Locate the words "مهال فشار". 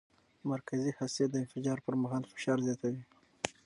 2.01-2.57